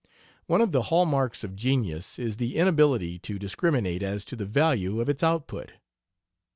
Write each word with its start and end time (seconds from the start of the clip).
One 0.47 0.61
of 0.61 0.71
the 0.71 0.81
hall 0.81 1.05
marks 1.05 1.43
of 1.43 1.55
genius 1.55 2.17
is 2.17 2.37
the 2.37 2.55
inability 2.55 3.19
to 3.19 3.37
discriminate 3.37 4.01
as 4.01 4.25
to 4.25 4.35
the 4.35 4.47
value 4.47 4.99
of 4.99 5.09
its 5.09 5.21
output. 5.21 5.73